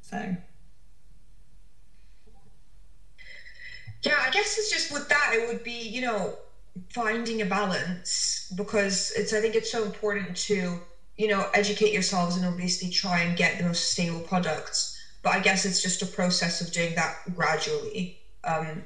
[0.01, 0.35] So.
[4.05, 6.35] Yeah, I guess it's just with that, it would be, you know,
[6.89, 10.81] finding a balance because it's I think it's so important to
[11.17, 14.91] you know educate yourselves and obviously try and get the most sustainable products.
[15.21, 18.13] But I guess it's just a process of doing that gradually,
[18.43, 18.83] um,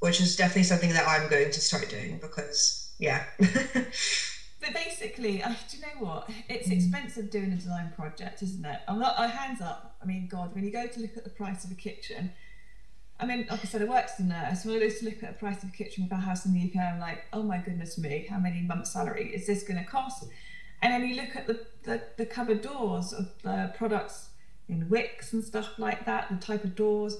[0.00, 3.22] which is definitely something that I'm going to start doing because yeah.
[4.64, 6.30] but basically, I, do you know what?
[6.48, 6.72] It's mm.
[6.72, 8.80] expensive doing a design project, isn't it?
[8.88, 9.18] I'm not.
[9.18, 9.96] I hands up.
[10.02, 12.32] I mean, God, when you go to look at the price of a kitchen,
[13.20, 14.64] I mean, like I said, I worked as a nurse.
[14.64, 16.54] When I used to look at the price of a kitchen for a house in
[16.54, 19.78] the UK, I'm like, oh my goodness me, how many months' salary is this going
[19.78, 20.24] to cost?
[20.82, 24.30] And then you look at the, the, the cupboard doors of the products
[24.68, 27.16] in Wickes and stuff like that, the type of doors.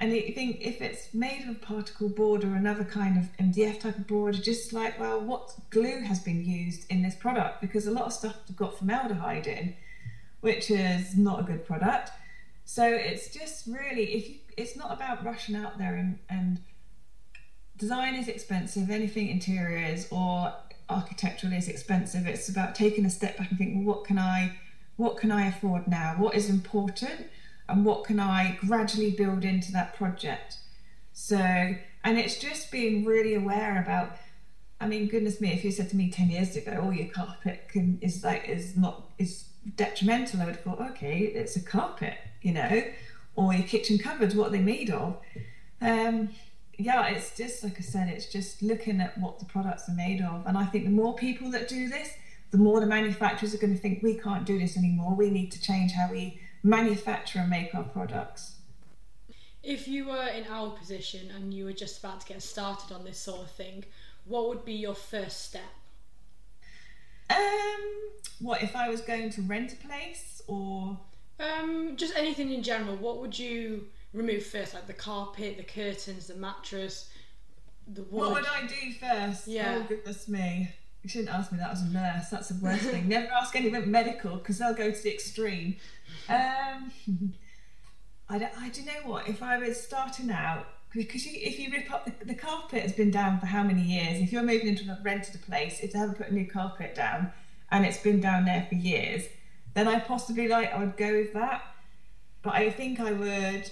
[0.00, 3.98] And you think if it's made of particle board or another kind of MDF type
[3.98, 7.60] of board, just like, well, what glue has been used in this product?
[7.60, 9.74] Because a lot of stuff got formaldehyde in,
[10.40, 12.10] which is not a good product.
[12.64, 16.60] So it's just really, if you, it's not about rushing out there and, and
[17.76, 20.52] design is expensive, anything interiors or
[20.88, 22.26] architectural is expensive.
[22.26, 24.58] It's about taking a step back and thinking, well, what can I,
[24.96, 26.14] what can I afford now?
[26.18, 27.26] What is important?
[27.68, 30.56] And what can I gradually build into that project.
[31.12, 34.16] So, and it's just being really aware about.
[34.80, 37.68] I mean, goodness me, if you said to me ten years ago, "Oh, your carpet
[37.68, 42.14] can is like is not is detrimental," I would have thought, "Okay, it's a carpet,"
[42.42, 42.84] you know,
[43.34, 45.18] or your kitchen cupboards, what are they made of?
[45.80, 46.30] Um,
[46.78, 50.22] yeah, it's just like I said, it's just looking at what the products are made
[50.22, 52.10] of, and I think the more people that do this,
[52.52, 55.14] the more the manufacturers are going to think we can't do this anymore.
[55.14, 58.56] We need to change how we manufacture and make our products.
[59.62, 63.04] If you were in our position and you were just about to get started on
[63.04, 63.84] this sort of thing,
[64.24, 65.62] what would be your first step?
[67.30, 70.98] Um, what if I was going to rent a place or?
[71.40, 72.96] Um, just anything in general.
[72.96, 74.74] What would you remove first?
[74.74, 77.10] Like the carpet, the curtains, the mattress,
[77.86, 78.12] the wood.
[78.12, 79.46] What would I do first?
[79.46, 79.80] Yeah.
[79.80, 80.70] Oh goodness me.
[81.02, 82.28] You shouldn't ask me that as a nurse.
[82.30, 83.08] That's the worst thing.
[83.08, 85.76] Never ask anyone medical because they'll go to the extreme.
[86.28, 86.92] Um,
[88.28, 91.70] I, don't, I do know what if I was starting out because you, if you
[91.70, 94.20] rip up the, the, carpet has been down for how many years?
[94.20, 97.32] If you're moving into a rented place, if they haven't put a new carpet down
[97.70, 99.24] and it's been down there for years,
[99.74, 101.62] then I possibly like I would go with that.
[102.42, 103.70] But I think I would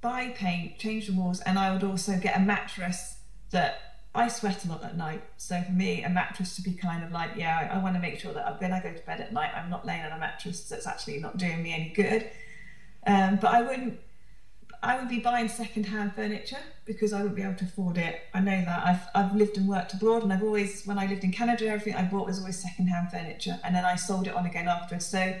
[0.00, 3.16] buy paint, change the walls, and I would also get a mattress
[3.50, 5.22] that I sweat a lot at night.
[5.36, 8.00] So for me, a mattress to be kind of like, yeah, I, I want to
[8.00, 10.18] make sure that when I go to bed at night, I'm not laying on a
[10.18, 12.28] mattress that's actually not doing me any good.
[13.06, 14.00] Um, but I wouldn't.
[14.82, 18.22] I would be buying second-hand furniture because I wouldn't be able to afford it.
[18.32, 18.86] I know that.
[18.86, 21.94] I've I've lived and worked abroad, and I've always, when I lived in Canada, everything
[21.94, 24.98] I bought was always second-hand furniture, and then I sold it on again after.
[24.98, 25.34] So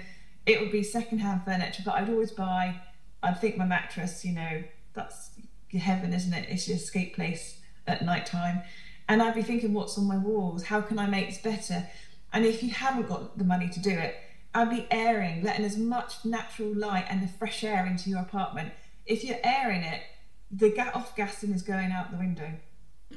[0.46, 2.80] it would be second-hand furniture, but I'd always buy.
[3.22, 4.62] I'd think my mattress, you know,
[4.94, 5.30] that's
[5.72, 6.48] heaven, isn't it?
[6.48, 8.62] It's your escape place at night time
[9.08, 10.64] and I'd be thinking what's on my walls?
[10.64, 11.88] How can I make this better?
[12.32, 14.16] And if you haven't got the money to do it
[14.54, 18.72] I'd be airing letting as much natural light and the fresh air into your apartment.
[19.06, 20.02] If you're airing it
[20.50, 22.50] the off gassing is going out the window.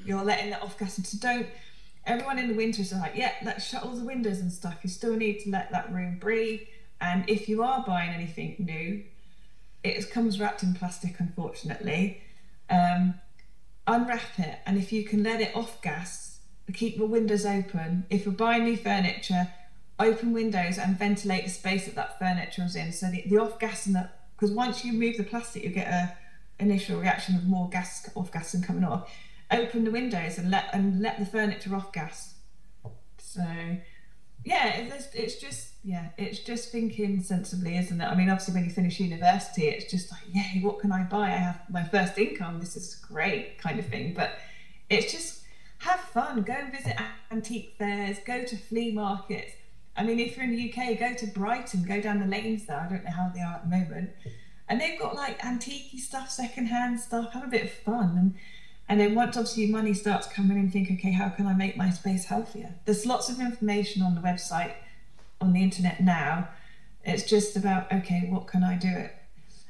[0.06, 1.48] You're letting the off gassing so don't
[2.06, 4.80] everyone in the winter is like yeah let's shut all the windows and stuff.
[4.84, 6.62] You still need to let that room breathe
[7.02, 9.04] and if you are buying anything new
[9.84, 12.22] it comes wrapped in plastic unfortunately.
[12.70, 13.16] Um,
[13.88, 16.40] unwrap it, and if you can let it off gas,
[16.74, 18.06] keep the windows open.
[18.10, 19.50] If you're buying new furniture,
[20.00, 22.92] open windows and ventilate the space that that furniture is in.
[22.92, 25.88] So the, the off gas and that, because once you move the plastic, you get
[25.88, 26.16] a
[26.60, 29.12] initial reaction of more gas off gas and coming off.
[29.52, 32.36] Open the windows and let and let the furniture off gas.
[33.18, 33.46] So
[34.44, 38.06] yeah, it's, it's just yeah, it's just thinking sensibly, isn't it?
[38.06, 41.28] I mean, obviously, when you finish university, it's just like, yay, what can I buy?
[41.28, 42.60] I have my first income.
[42.60, 44.14] This is great, kind of thing.
[44.14, 44.40] But
[44.90, 45.44] it's just
[45.80, 46.42] have fun.
[46.44, 46.98] Go visit
[47.32, 48.18] antique fairs.
[48.26, 49.52] Go to flea markets.
[49.98, 51.84] I mean, if you're in the UK, go to Brighton.
[51.84, 52.80] Go down the lanes there.
[52.80, 54.12] I don't know how they are at the moment,
[54.70, 57.34] and they've got like antique stuff, secondhand stuff.
[57.34, 58.36] Have a bit of fun and
[58.90, 61.90] and then once obviously money starts coming in, think, okay, how can I make my
[61.90, 62.76] space healthier?
[62.86, 64.74] There's lots of information on the website,
[65.44, 66.48] on the internet now.
[67.04, 69.14] It's just about, okay, what can I do it?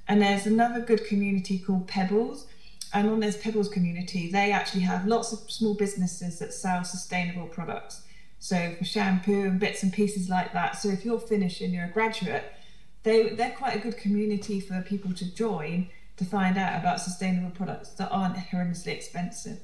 [0.07, 2.47] And there's another good community called Pebbles.
[2.93, 7.47] And on this Pebbles community, they actually have lots of small businesses that sell sustainable
[7.47, 8.03] products.
[8.39, 10.75] So for shampoo and bits and pieces like that.
[10.77, 12.53] So if you're finishing, you're a graduate,
[13.01, 17.49] they, they're quite a good community for people to join to find out about sustainable
[17.51, 19.59] products that aren't horrendously expensive.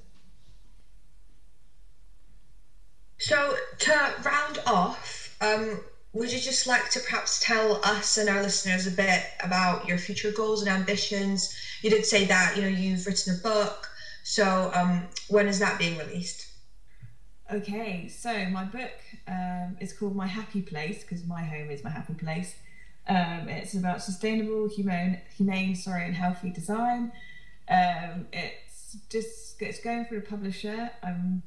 [3.20, 5.82] So, to round off, um,
[6.14, 9.98] would you just like to perhaps tell us and our listeners a bit about your
[9.98, 11.56] future goals and ambitions?
[11.82, 13.90] You did say that you know you've written a book,
[14.24, 16.48] so um, when is that being released?
[17.52, 18.92] Okay, so my book
[19.28, 22.56] um, is called My Happy Place because my home is my happy place.
[23.08, 27.12] Um, it's about sustainable, humane, humane, sorry, and healthy design.
[27.68, 30.92] Um, it's just it's going through a publisher.
[31.04, 31.44] I'm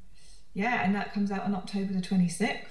[0.55, 2.67] yeah, and that comes out on October the 26th.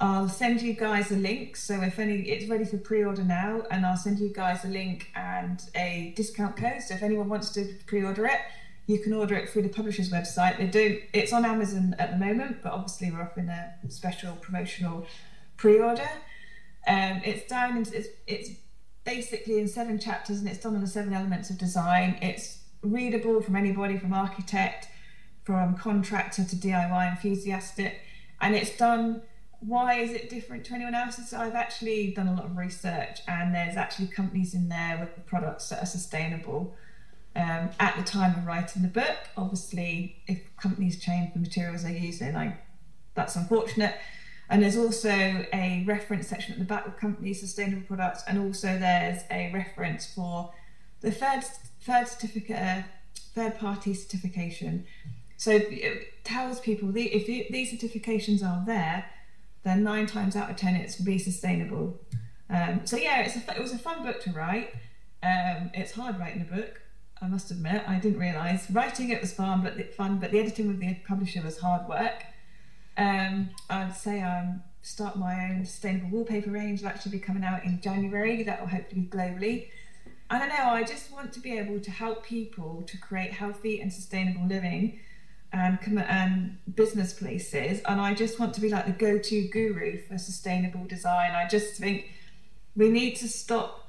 [0.00, 1.56] I'll send you guys a link.
[1.56, 5.10] So if any, it's ready for pre-order now, and I'll send you guys a link
[5.16, 6.82] and a discount code.
[6.82, 8.38] So if anyone wants to pre-order it,
[8.86, 10.56] you can order it through the publisher's website.
[10.58, 11.00] They do.
[11.12, 15.04] It's on Amazon at the moment, but obviously we're offering a special promotional
[15.56, 16.08] pre-order.
[16.86, 17.76] Um, it's down.
[17.76, 18.50] In, it's it's
[19.04, 22.18] basically in seven chapters, and it's done on the seven elements of design.
[22.22, 24.88] It's readable from anybody, from architect,
[25.42, 28.00] from contractor to DIY enthusiastic,
[28.40, 29.22] and it's done
[29.60, 31.32] why is it different to anyone else's?
[31.32, 35.68] I've actually done a lot of research, and there's actually companies in there with products
[35.70, 36.76] that are sustainable.
[37.36, 41.92] Um, at the time of writing the book, obviously, if companies change the materials they're
[41.92, 42.58] using, I,
[43.14, 43.94] that's unfortunate.
[44.50, 48.78] And there's also a reference section at the back of companies' sustainable products, and also
[48.78, 50.52] there's a reference for
[51.00, 51.44] the third
[51.80, 52.82] third certificate, uh,
[53.34, 54.86] third party certification.
[55.36, 59.04] So it tells people the, if you, these certifications are there,
[59.64, 62.00] then nine times out of ten it's be sustainable.
[62.50, 64.74] Um, so yeah, a, it was a fun book to write.
[65.22, 66.80] Um, it's hard writing a book.
[67.20, 70.38] I must admit, I didn't realise writing it was fun, but the, fun, but the
[70.38, 72.24] editing with the publisher was hard work.
[72.96, 76.80] Um, I'd say I'm start my own sustainable wallpaper range.
[76.82, 78.42] Will actually be coming out in January.
[78.42, 79.68] That will hopefully be globally.
[80.30, 80.70] I don't know.
[80.70, 85.00] I just want to be able to help people to create healthy and sustainable living
[85.52, 85.78] and,
[86.08, 87.80] and business places.
[87.86, 91.32] And I just want to be like the go to guru for sustainable design.
[91.32, 92.12] I just think
[92.76, 93.86] we need to stop.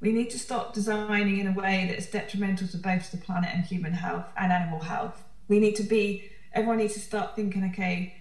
[0.00, 3.64] We need to stop designing in a way that's detrimental to both the planet and
[3.64, 5.22] human health and animal health.
[5.48, 8.14] We need to be, everyone needs to start thinking, okay,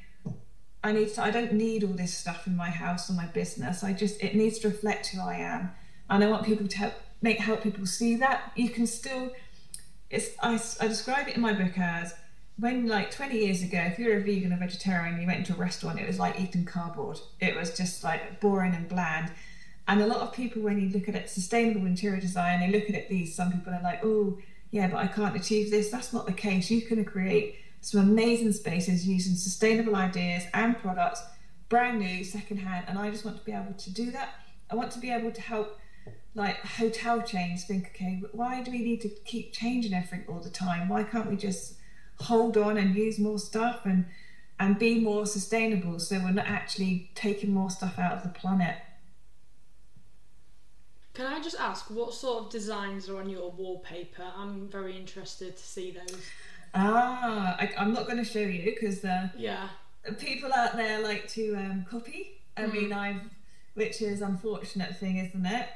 [0.84, 3.84] I need to, I don't need all this stuff in my house or my business.
[3.84, 5.72] I just, it needs to reflect who I am.
[6.10, 8.52] And I want people to help, make, help people see that.
[8.56, 9.32] You can still,
[10.10, 12.14] it's, I, I describe it in my book as
[12.60, 15.58] when like 20 years ago, if you're a vegan or vegetarian, you went into a
[15.58, 17.20] restaurant, it was like eating cardboard.
[17.40, 19.32] It was just like boring and bland.
[19.88, 22.90] And a lot of people, when you look at it, sustainable interior design, they look
[22.90, 24.38] at it these, some people are like, oh,
[24.72, 25.90] yeah, but I can't achieve this.
[25.90, 26.70] That's not the case.
[26.70, 31.24] You can create some amazing spaces using sustainable ideas and products,
[31.70, 32.86] brand new, secondhand.
[32.88, 34.36] And I just want to be able to do that.
[34.70, 35.80] I want to be able to help
[36.36, 40.50] like hotel chains think, okay, why do we need to keep changing everything all the
[40.50, 40.88] time?
[40.88, 41.79] Why can't we just
[42.22, 44.06] hold on and use more stuff and
[44.60, 48.76] and be more sustainable so we're not actually taking more stuff out of the planet
[51.20, 54.24] can I just ask what sort of designs are on your wallpaper?
[54.38, 56.26] I'm very interested to see those.
[56.74, 59.68] Ah, I, am not going to show you because uh, yeah,
[60.18, 62.40] people out there like to um, copy.
[62.56, 62.74] I mm.
[62.74, 63.22] mean, I've,
[63.74, 65.68] which is unfortunate thing, isn't it?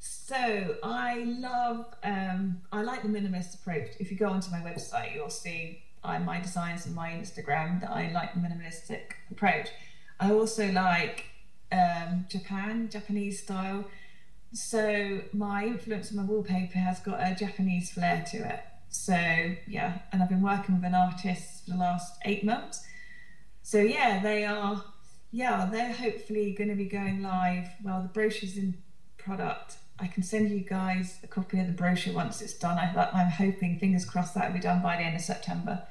[0.00, 3.90] So I love, um, I like the minimalist approach.
[4.00, 7.90] If you go onto my website, you'll see I, my designs and my Instagram that
[7.90, 9.68] I like the minimalistic approach.
[10.20, 11.26] I also like
[11.72, 13.84] um, Japan, Japanese style.
[14.52, 18.60] So my influence on my wallpaper has got a Japanese flair to it.
[18.88, 19.14] So
[19.66, 22.86] yeah, and I've been working with an artist for the last eight months.
[23.62, 24.82] So yeah, they are.
[25.30, 27.68] Yeah, they're hopefully going to be going live.
[27.84, 28.78] Well, the brochure's in
[29.18, 29.76] product.
[30.00, 32.78] I can send you guys a copy of the brochure once it's done.
[32.78, 35.82] I, I'm hoping, fingers crossed, that will be done by the end of September.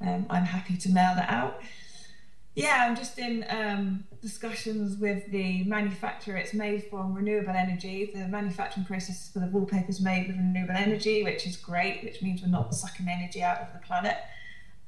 [0.00, 1.60] Um, I'm happy to mail that out.
[2.54, 6.36] Yeah, I'm just in um, discussions with the manufacturer.
[6.36, 8.10] It's made from renewable energy.
[8.12, 12.20] The manufacturing process for the wallpaper is made with renewable energy, which is great, which
[12.20, 14.16] means we're not sucking energy out of the planet.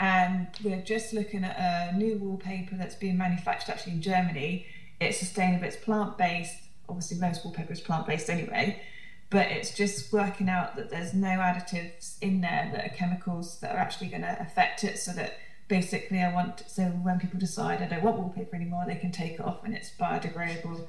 [0.00, 4.66] And we're just looking at a new wallpaper that's being manufactured actually in Germany.
[5.00, 6.56] It's sustainable, it's plant based.
[6.90, 8.82] Obviously, most wallpaper is plant based anyway
[9.30, 13.74] but it's just working out that there's no additives in there that are chemicals that
[13.74, 15.38] are actually going to affect it so that
[15.68, 19.34] basically I want so when people decide I don't want wallpaper anymore they can take
[19.34, 20.86] it off and it's biodegradable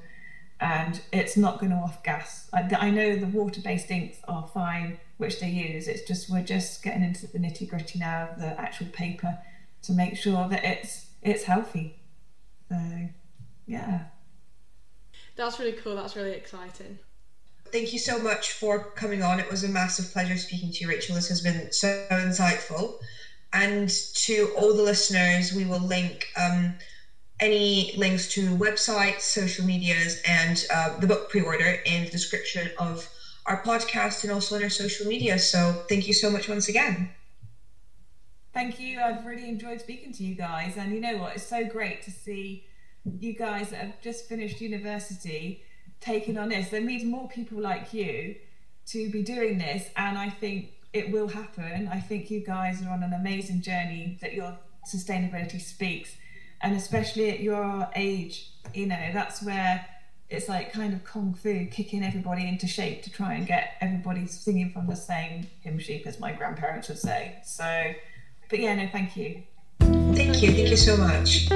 [0.60, 2.48] and it's not going to off gas.
[2.52, 6.82] I, I know the water-based inks are fine which they use it's just we're just
[6.82, 9.38] getting into the nitty-gritty now of the actual paper
[9.82, 12.00] to make sure that it's it's healthy.
[12.68, 13.08] So
[13.66, 14.06] yeah
[15.36, 16.98] that's really cool that's really exciting
[17.72, 19.40] thank you so much for coming on.
[19.40, 21.14] It was a massive pleasure speaking to you, Rachel.
[21.14, 22.98] This has been so insightful.
[23.54, 26.74] And to all the listeners, we will link um,
[27.40, 32.70] any links to websites, social medias, and uh, the book pre order in the description
[32.78, 33.08] of
[33.46, 35.38] our podcast and also on our social media.
[35.38, 37.10] So thank you so much once again.
[38.54, 39.00] Thank you.
[39.00, 40.76] I've really enjoyed speaking to you guys.
[40.76, 41.36] And you know what?
[41.36, 42.66] It's so great to see
[43.04, 45.62] you guys that have just finished university
[46.00, 46.70] taking on this.
[46.70, 48.36] There needs more people like you
[48.86, 51.88] to be doing this, and I think it will happen.
[51.90, 56.16] I think you guys are on an amazing journey that you're sustainability speaks,
[56.60, 59.86] and especially at your age, you know, that's where
[60.28, 64.26] it's like kind of kung fu, kicking everybody into shape to try and get everybody
[64.26, 67.36] singing from the same hymn sheet, as my grandparents would say.
[67.44, 67.92] So,
[68.48, 69.42] but yeah, no, thank you.
[69.80, 70.52] Thank you.
[70.52, 71.48] Thank you so much.